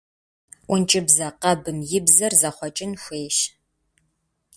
Ӏункӏыбзэ 0.67 1.27
къэбым 1.41 1.79
и 1.97 1.99
бзэр 2.05 2.33
зэхъуэкӏын 2.39 2.91
хуейщ. 3.01 3.37